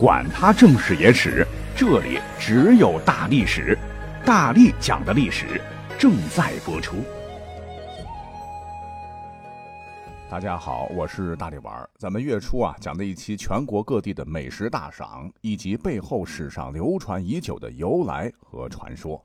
[0.00, 3.78] 管他正史野史，这里只有大历史，
[4.24, 5.60] 大力讲的历史
[5.98, 6.96] 正在播出。
[10.30, 11.86] 大家好，我是大力丸儿。
[11.98, 19.22] 咱们月初啊讲的一期全国各地的美食大赏，以及背后史上流传已久的由来和传说。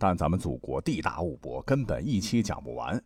[0.00, 3.00] 但咱们祖国地大物博，根本一期讲不完。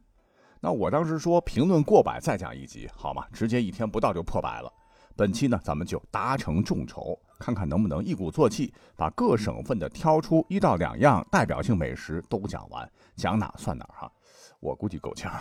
[0.60, 3.26] 那我当时说评论过百再讲一集，好吗？
[3.34, 4.72] 直接一天不到就破百了。
[5.16, 14.12] 本期呢，咱们就达成众筹，看看能不能一鼓作气，把各省份的挑出一到两样代表性美食都讲完，讲哪算哪哈。
[14.60, 15.32] 我估计够呛。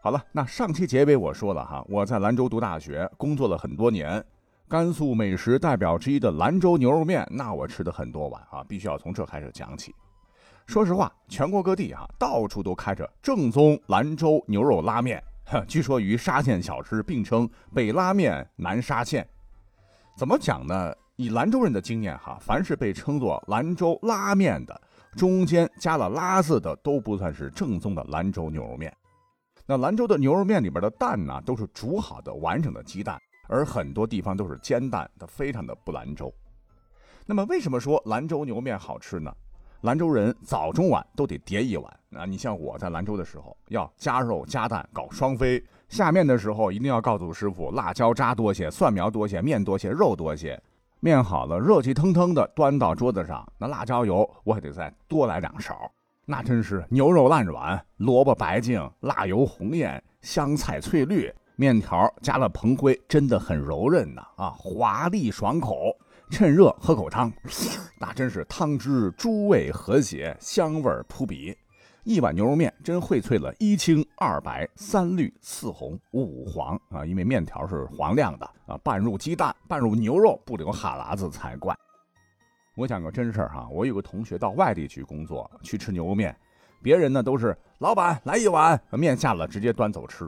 [0.00, 4.24] 好了，那上期结尾我说了哈，我在兰州读大学，工作了很多年，
[4.68, 9.94] 甘肃美食代表之一的兰州牛肉面，那我吃的很多碗啊，必须要从这开始讲起。
[10.66, 15.22] 说实话，全国各地哈，到处都开着正宗兰州牛肉拉面。
[15.68, 19.28] 据说与沙县小吃并称北拉面、南沙县。
[20.16, 20.94] 怎么讲呢？
[21.16, 24.80] 以兰州人的经验哈，凡是被称作兰州拉面的，
[25.12, 28.92] 中间加了“拉”字的，都不算是正宗的兰州牛肉面。
[29.66, 36.32] 那兰州的牛肉面里边的蛋呢，都是煮好的完整的鸡蛋，而很多地方都是煎蛋，它非常的不兰州。
[37.26, 39.32] 那么为什么说兰州牛面好吃呢？
[39.82, 42.24] 兰州人早中晚都得叠一碗啊！
[42.24, 45.62] 你像我在兰州的时候，要加肉加蛋搞双飞。
[45.88, 50.60] 下面的时候一定要告诉师傅，辣椒渣多些，蒜苗多些，面多些，肉多些。
[51.00, 55.90] 面好了，热气腾腾的端到桌子上，那辣椒油我还得再多来两勺。
[56.24, 65.92] 那真是牛肉烂软，萝卜白净，辣油红艳，香菜翠绿，面条加了蓬灰，真的很柔韧呐啊，滑腻爽口。
[66.32, 67.30] 趁热喝口汤，
[68.00, 71.54] 那真是汤汁诸味和谐，香味扑鼻。
[72.04, 77.04] 一碗牛肉面真荟萃了一青二白三绿四红五黄啊！
[77.04, 81.76] 因为面条是黄亮的啊，拌入鸡蛋，拌入牛肉，不流哈喇子才怪。
[82.76, 86.34] 我讲个真事儿哈，我有个同学到外地去工作，去吃牛肉面，
[86.82, 90.26] 别人呢都是老板来一碗，面下了直接端走吃。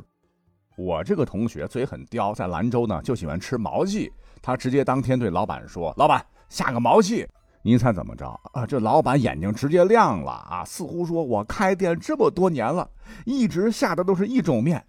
[0.76, 4.12] 我这个同学嘴很刁，在兰州呢就喜欢吃毛细。
[4.42, 7.26] 他直接当天对老板说：“老板下个毛细。”
[7.62, 8.66] 您猜怎么着啊？
[8.66, 12.86] 这老板眼睛直接亮了啊，似乎说：“我开店这么多年了，
[13.24, 14.84] 一直下的都是一种面，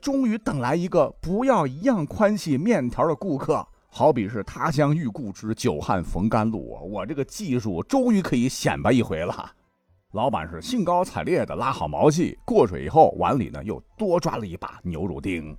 [0.00, 3.66] 终于等来一个不要一样宽细面条的顾客。
[3.88, 9.50] 好比是他乡遇故知，久旱逢甘露，我这个技术终于可以显摆一回了。”
[10.12, 15.56] 老板是兴高采烈的拉好毛细，过水以后，碗里呢又多抓了一把牛肉丁。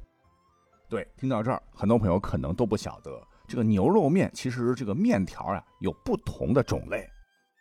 [0.89, 3.17] 对，听到这儿，很多朋友可能都不晓得。
[3.47, 7.09] 这个牛肉面其实这个面条啊有不同的种类，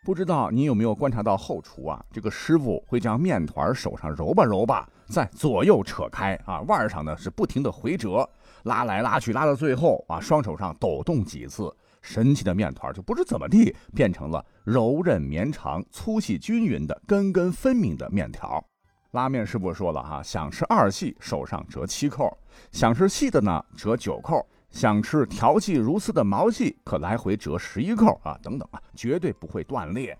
[0.03, 2.05] 不知道你有没有观察到后厨啊？
[2.11, 8.29] 这个师傅会将面团手上揉吧揉吧，再左右扯开啊，腕上呢是不停的回折，
[8.63, 18.63] 拉来拉去，拉到最后啊，双手上抖动几次，神奇的面团就不知怎么地变成了柔韧绵长、粗细均匀的根根分明的面条。
[19.11, 22.37] 拉面师傅说了哈，想吃二细手上折七扣，
[22.71, 24.45] 想吃细的呢折九扣。
[24.71, 28.39] 想吃调细如丝的毛细，可来回折十一扣啊！
[28.41, 30.17] 等等啊，绝对不会断裂。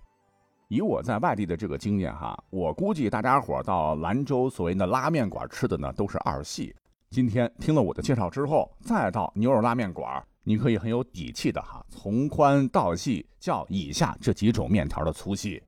[0.67, 6.75] 以我在外地的这个经验哈，我估计大家伙到兰州所谓的拉面馆吃的呢，都是二细。
[7.11, 15.61] 今天听了我的介绍之后，再到牛肉拉面馆，你可以很有底气的哈，从宽到细叫以下这几种面条的粗细。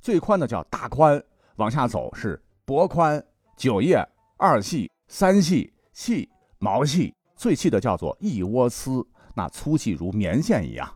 [0.00, 1.22] 最宽的叫大宽，
[1.56, 3.22] 往下走是薄宽、
[3.56, 4.02] 九叶、
[4.36, 7.14] 二细、三细、细、毛细。
[7.34, 9.02] 最细的叫做一窝丝，
[9.34, 10.86] 那粗细如棉线一样。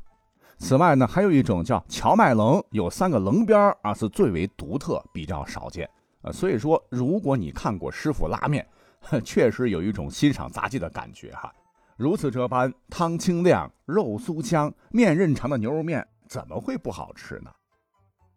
[0.58, 5.88] 此外呢，还有一种叫荞麦棱，有三个棱边啊，是最为独特，比较少见。
[6.20, 8.66] 呃，所以说，如果你看过师傅拉面，
[9.24, 11.50] 确实有一种欣赏杂技的感觉哈。
[11.96, 17.50] 如此这般，汤清亮，肉酥香，面韧长的牛肉面，怎么会不好吃呢？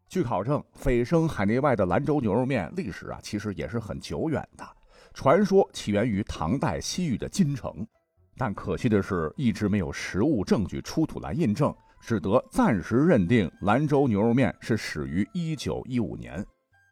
[0.08, 4.64] 据考证，蜚声海内外的兰州牛肉面历史啊，其实也是很久远的。
[5.12, 7.86] 传说起源于唐代西域的金城。
[8.38, 16.46] 但可惜的是，一直没有实物证据出土来印证，只得暂时认定兰州牛肉面是始于一九一五年。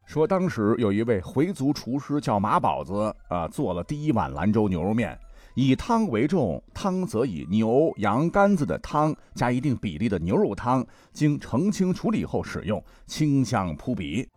[0.07, 5.17] 说当时有一位回族厨师叫马宝子，啊，做了第一碗兰州牛肉面，
[5.55, 14.27] 以汤为重，汤则以牛羊肝子的汤加一定比例的牛肉汤，经澄清处理后使用，清香扑鼻。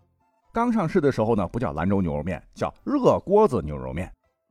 [0.53, 4.09] 刚上市的时候呢，不叫兰州牛肉面，叫热锅子牛肉面。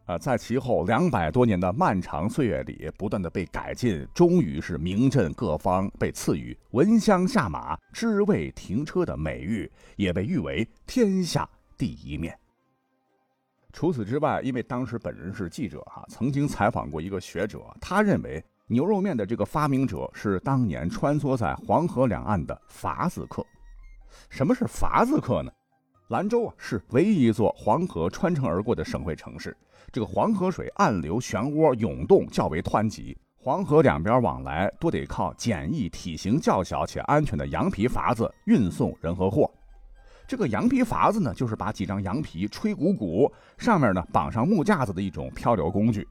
[0.07, 12.37] 啊，在其后两百多年的漫长岁月里，不断的被改进，终于是名震各方，被赐予“闻香下马，知味停车”的美誉，也被誉为天下第一面。
[13.77, 23.45] 除此之外，因为当时本人是记者哈，曾经采访过一个学者，他认为牛肉面的这个发明者是当年穿梭在黄河两岸的筏子客。
[24.31, 25.51] 什么是筏子客呢？
[26.07, 29.55] 兰州啊是唯一一座黄河穿城而过的省会城市。
[29.91, 39.47] 这个黄河水暗流漩涡涌动较为湍急，黄河两边往来都得靠简易、体型较小且安全的羊皮筏子运送人和货。
[40.27, 46.05] 这个羊皮筏子呢，就是把几张羊皮吹鼓鼓，上面呢绑上木架子的一种漂流工具。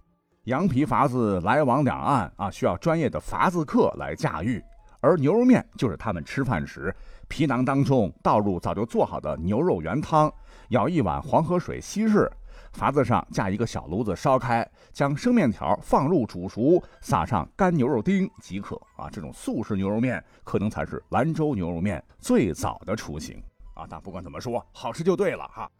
[0.44, 4.62] 羊皮筏子来往两岸啊，需要专业的筏子客来驾驭。
[5.02, 6.92] 而牛肉面就是他们吃饭时
[7.28, 10.32] 皮囊当中倒入早就做好的牛肉原汤，
[10.70, 12.30] 舀一碗黄河水稀释。
[12.72, 18.76] 筏子上架一个小炉子，烧开，将生面条放入煮熟，撒上干牛肉丁即可。
[18.96, 23.42] 啊，这种速食牛肉面可能才是兰州牛肉面最早的雏形。
[23.76, 25.70] 啊，但不管怎么说，好吃就对了哈。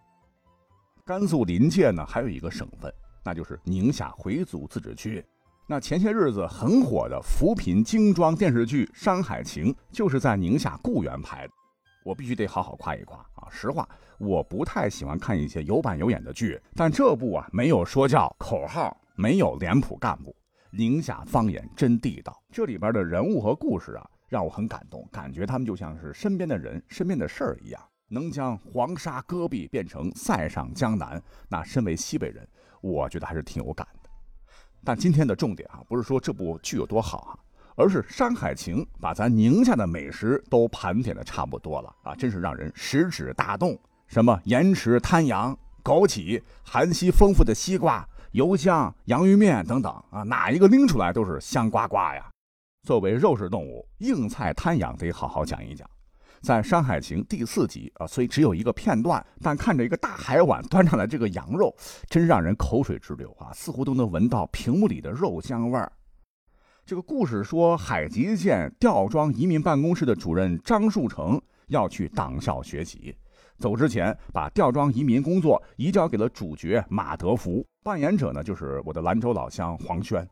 [1.05, 2.93] 甘肃临界呢，还有一个省份，
[3.25, 5.25] 那就是宁夏回族自治区。
[5.69, 11.53] 那前些日子很火的扶贫精装电视剧《山海情》，就是在宁夏固原拍的。
[12.05, 13.49] 我必须得好好夸一夸啊！
[13.51, 13.89] 实话，
[14.19, 20.33] 我不太喜欢看一些有板有眼的剧，但这部啊，没有说教口号，没有脸谱干部，
[20.71, 22.41] 宁夏方言真地道。
[22.53, 31.23] 这里边的人物和故事啊，让我很感动，感觉他们就像是身边的人、身边的事儿一样，能将黄沙戈壁变成塞上江南。
[31.49, 32.47] 那身为西北人，
[32.81, 34.11] 我觉得还是挺有感的。
[34.85, 37.39] 但今天的重点啊，不是说这部剧有多好啊。
[37.79, 43.79] 而是《山海情》把咱宁夏的美食都盘点的差不多了啊，真是让人食指大动。
[44.07, 52.31] 什么盐池滩羊、枸杞、含硒丰富的西瓜、油浆、洋芋面等等啊，哪一个拎出来都是香呱呱呀！
[52.87, 55.91] 作为肉食动物，硬菜滩羊得好好讲一讲。
[56.41, 61.75] 在《山海情》第四集啊，虽只有一个片段，但看着一个大海碗端上来这个羊肉，
[62.09, 65.91] 真让人口水直流啊，似乎都能闻到屏幕里的肉香味儿。
[66.85, 73.13] 这个故事说，海吉县吊庄移民办公室的主任张树成要去党校学习，
[73.59, 80.25] 走之前把吊庄移民工作移交给了主角马德福，扮演者呢就是我的兰州老乡黄轩。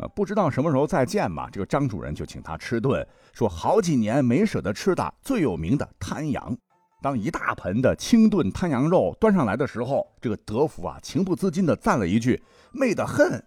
[0.00, 1.48] 呃，不知道什么时候再见吧。
[1.52, 6.56] 这个张主任就请他吃顿，说好几年没舍得吃的最有名的滩羊。
[7.02, 12.42] 当一大盆的清炖滩羊肉端上来的时候，这个德福啊情不自禁地赞了一句
[12.72, 13.42] ：“美得很。”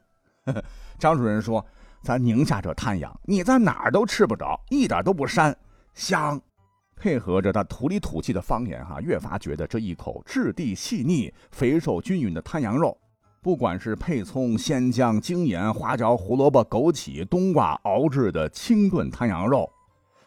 [0.99, 1.65] 张主任说。
[2.05, 5.55] 咱宁夏这滩羊，你在哪儿都吃不着，一点都不膻，
[5.93, 6.37] 香。
[6.97, 12.97] 配合着他土里土气的方言，哈，越发觉得这一口质地细腻、肥瘦均匀的滩羊肉，
[13.43, 19.69] 不管是配葱、鲜姜、精盐、花椒、胡萝卜、枸杞、冬瓜熬制的清炖滩羊肉，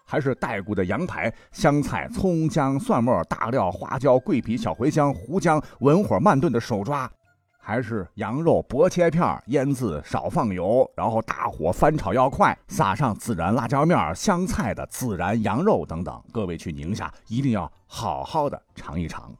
[0.05, 7.11] 还是带骨的羊排，香菜、葱姜、蒜末、大料、花椒、桂皮、小茴香、胡椒，文火慢炖的手抓。
[7.59, 16.23] 还是羊肉薄切片，腌渍少放油，然后大火翻炒要快，撒上孜然辣椒面、香菜的孜然羊肉等等。
[16.31, 19.35] 各位去宁夏一定要好好的尝一尝。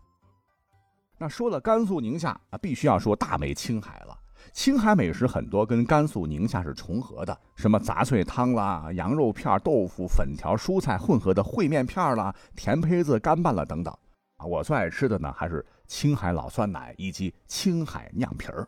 [1.19, 4.19] 那说了甘肃宁夏啊，必须要说大美青海了。
[4.53, 13.93] 青海美食很多跟甘肃宁夏是重合的，什么杂碎汤啦、羊肉片、豆腐、粉条、蔬菜混合的烩面片啦、甜胚子干拌了等等。
[14.37, 15.65] 啊，我最爱吃的呢还是。
[15.89, 18.67] 青海老酸奶以及青海酿皮儿，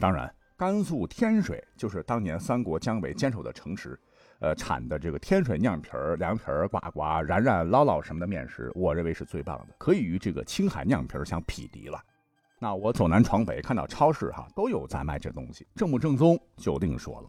[0.00, 3.96] 当然，甘肃天水就是当年三国姜维坚守的城池，
[4.38, 11.98] 呃，产的这个天水酿皮儿、凉皮儿、呱呱、然然、捞捞什么的面食，我认为是最棒的，可以与这个青海酿皮儿相匹敌了。
[12.58, 17.28] 那我走南闯北，看到超市哈都有在卖这东西，正不正宗就另说了。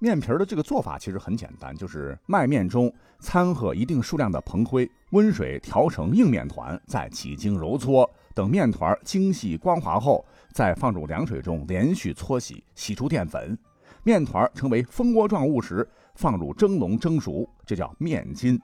[0.00, 13.58] 面皮儿的这个做法其实很简单，就是麦面中掺和一定数量的硼灰，温水调成硬面团，再几经揉搓，等面团精细光滑后，再放入凉水中连续搓洗，洗出淀粉。
[14.04, 15.86] 面团成为蜂窝状物时，
[16.18, 18.60] 放入蒸笼蒸熟，这叫面筋。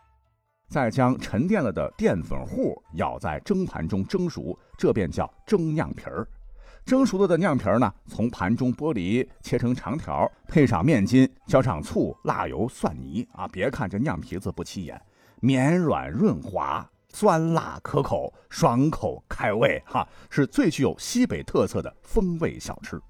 [0.69, 6.27] 再将沉淀了的淀粉糊舀在蒸盘中蒸熟，这便叫蒸酿皮儿。
[6.85, 13.47] 蒸熟了的酿皮儿呢，从盘中剥离，切成长条，配上面筋，浇上醋、辣油、蒜泥啊！
[13.47, 15.01] 别看这酿皮子不起眼，
[15.41, 23.01] 绵软润滑，酸辣可口，爽口开胃，哈，是最具有西北特色的风味小吃。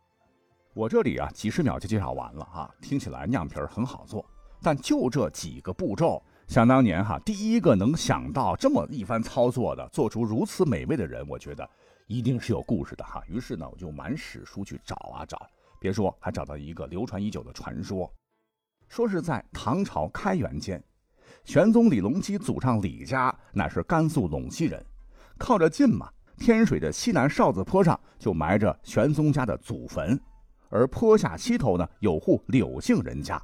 [0.74, 4.24] 我这里啊，几十秒就介绍完了啊，听起来酿皮儿很好做，
[4.64, 11.68] 但就这几个步骤，想当年哈，第一个能想到这么一番操作的，做出如此美味的人，我觉得。
[12.06, 15.40] 一定是有故事的哈，于是呢，我就满史书去找啊找，
[15.80, 18.12] 别说还找到一个流传已久的传说，
[18.88, 20.84] 说是在唐朝开元间，
[21.44, 24.84] 玄宗李隆基祖上李家乃是甘肃陇西人，
[25.38, 30.20] 靠着近嘛，天水的西南哨子坡上就埋着玄宗家的祖坟，
[30.68, 33.42] 而坡下西头呢有户柳姓人家，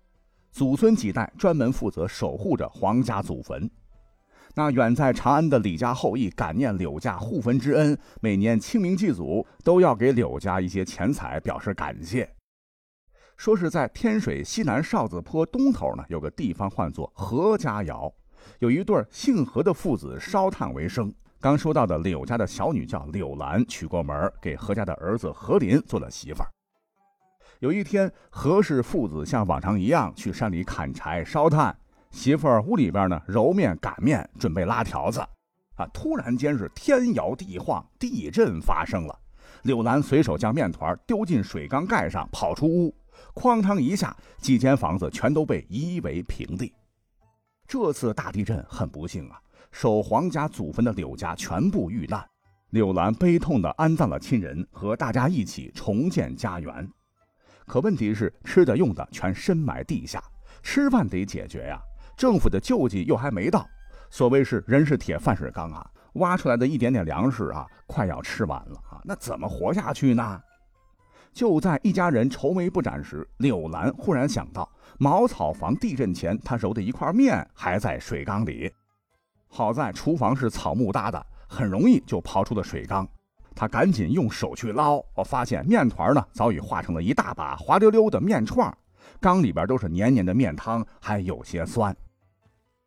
[0.50, 3.70] 祖孙几代专门负责守护着皇家祖坟。
[4.54, 12.28] 那远在长安的李家后裔感念柳家护坟之恩，每年清明祭祖都要给柳家一些钱财表示感谢。
[13.36, 18.12] 说是在天水西南哨子坡东头呢，有个地方唤作何家窑，
[18.58, 21.14] 有一对姓何的父子烧炭为生。
[21.40, 26.50] 刚说到的柳家的小女叫柳兰，娶过门，给何家的儿子何林做了媳妇儿。
[27.60, 31.76] 有一天，何氏父子像往常一样去山里砍柴烧炭。
[32.10, 35.20] 媳妇儿屋里边呢，揉面擀面，准备拉条子，
[35.76, 35.86] 啊！
[35.92, 39.14] 突然间是天摇地晃，地震发生了。
[39.64, 42.94] 柳兰随手将面团丢进水缸盖上，跑出屋，
[43.34, 46.72] 哐当一下，几间房子全都被夷为平地。
[47.68, 49.38] 这次大地震很不幸啊，
[49.70, 52.26] 守皇家祖坟的柳家全部遇难。
[52.70, 56.90] 柳兰悲痛地安葬了亲人，和大家一起重建家园。
[57.70, 60.20] 可问题是，吃的用的全深埋地下，
[60.60, 61.80] 吃饭得解决呀。
[62.16, 63.64] 政府的救济又还没到，
[64.10, 70.42] 所谓是人是铁，饭是钢啊，挖出来的一点点粮食啊，快要吃完了啊，那怎么活下去呢？
[71.32, 78.68] 就在一家人愁眉不展时，柳兰忽然想到，茅草房地震前他揉的一块面还在水缸里，
[79.46, 83.08] 好在厨房是草木搭的，很容易就刨出了水缸。
[83.60, 88.74] 他赶紧用手去捞，我发现面团呢早已化成了一大把滑溜溜的面串，
[89.20, 91.94] 缸里边都是黏黏的面汤，还有些酸。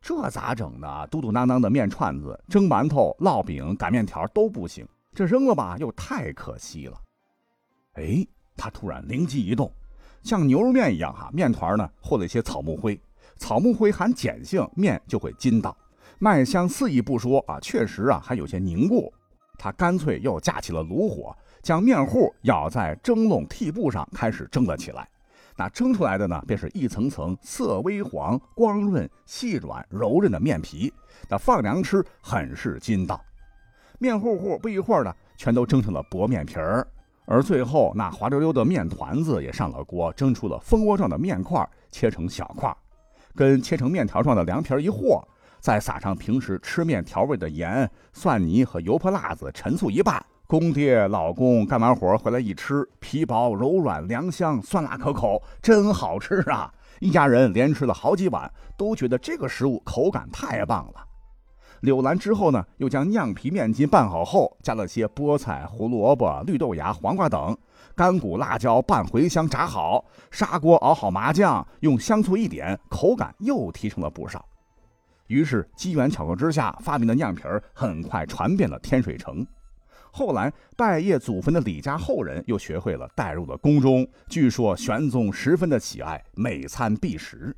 [0.02, 1.06] 这咋整呢？
[1.06, 7.00] 嘟嘟囔囔的面串子，蒸馒头、烙饼、擀面条都不行，这扔了吧又太可惜了。
[7.92, 8.26] 哎，
[8.56, 9.72] 他突然灵机一动，
[10.24, 13.00] 像牛肉面一样哈，面团呢和了一些草木灰，
[13.36, 15.76] 草木灰含碱性，面就会筋道，
[16.18, 19.14] 麦香四溢不说啊，确实啊还有些凝固。
[19.64, 25.08] 他干脆又架起了炉火，将面糊舀在蒸笼屉布上，开始蒸了起来。
[25.56, 30.92] 那蒸出来的呢，便是一层层色微黄、光润、细软、柔韧的面皮。
[31.30, 33.18] 那放凉吃，很是筋道。
[33.98, 36.86] 面糊糊不一会儿呢，全都蒸成了薄面皮儿。
[37.24, 42.70] 而最后，那滑溜溜的面团子也上了锅，蒸出了蜂窝状的面块，切成小块，
[43.34, 45.26] 跟切成面条状的凉皮一和，
[45.64, 50.22] 再撒上平时吃面调味的盐、蒜泥和油泼辣子，陈醋一拌。
[50.46, 56.70] 公爹老公干完活回来一吃，皮薄柔软凉香，酸辣可口，真好吃啊！
[57.00, 61.02] 一家人连吃了好几碗，都觉得这个食物口感太棒了。
[61.80, 67.56] 柳兰之后呢，又将酿皮面筋拌好后，加了些菠菜、胡萝卜、绿豆芽、黄瓜等，
[67.96, 74.44] 干谷辣椒拌茴香炸好，砂锅熬好麻酱，用香醋一点，口感又提升了不少。
[75.26, 79.46] 于是机缘巧合之下，发明的酿皮儿很快传遍了天水城。
[80.10, 87.56] 后来拜谒祖坟的李家后人又学会了带入了宫中，据说玄宗十分的喜爱，每餐必食。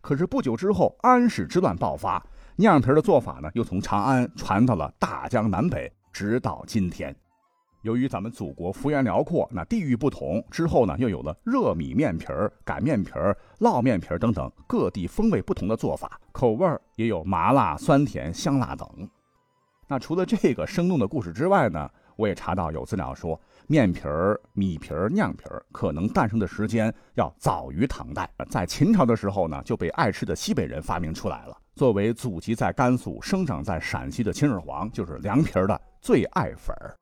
[0.00, 2.24] 可是不久之后，安史之乱爆发，
[2.56, 7.14] 酿皮儿的做法呢，又从长安传到了大江南北，直到今天。
[7.84, 18.88] 由于咱们祖国幅员辽阔，那地域不同，之后呢，又有了热米面皮儿、擀面皮儿、烙面皮儿等等各地风味不同的做法，口味儿也有麻辣、酸甜、香辣等。
[19.86, 21.86] 那除了这个生动的故事之外呢，
[22.16, 31.58] 我也查到有资料说，面皮儿、米皮儿、酿皮儿可能诞生的时间要早于唐代，在秦朝的时候呢，就被爱吃的西北人发明出来了。
[31.74, 36.96] 作为祖籍在甘肃、生长在陕西的秦始皇，就是凉皮儿的最爱粉儿。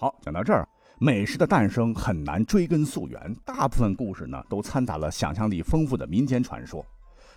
[0.00, 0.66] 好，讲到这儿，
[0.98, 6.82] 美食的诞生很难追根溯源，大部分故事呢都掺杂了想象力丰富的民间传说。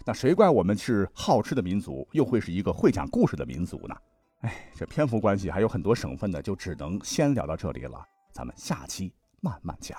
[0.05, 3.95] 那谁怪我们是好吃的民族，又会是一个会讲故事的民族呢？
[4.43, 8.01] 哎，这篇幅关系还有很多省份呢，就只能先聊到这里了。
[8.31, 9.97] 咱们下期慢慢讲。